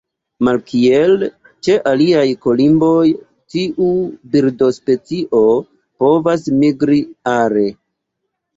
[0.45, 1.11] Malkiel
[1.67, 3.03] ĉe aliaj kolimboj,
[3.57, 3.91] tiu
[4.33, 5.45] birdospecio
[6.03, 7.01] povas migri
[7.37, 7.71] are.